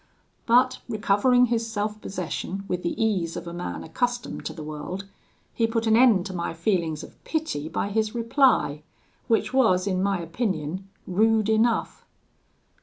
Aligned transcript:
But 0.47 0.79
recovering 0.89 1.45
his 1.45 1.71
self 1.71 2.01
possession 2.01 2.63
with 2.67 2.81
the 2.81 2.99
ease 2.99 3.37
of 3.37 3.45
a 3.45 3.53
man 3.53 3.83
accustomed 3.83 4.43
to 4.47 4.53
the 4.53 4.63
world, 4.63 5.07
he 5.53 5.67
put 5.67 5.85
an 5.85 5.95
end 5.95 6.25
to 6.25 6.33
my 6.33 6.55
feelings 6.55 7.03
of 7.03 7.23
pity 7.23 7.69
by 7.69 7.89
his 7.89 8.15
reply, 8.15 8.81
which 9.27 9.53
was, 9.53 9.85
in 9.85 10.01
my 10.01 10.19
opinion, 10.19 10.89
rude 11.05 11.49
enough. 11.49 12.03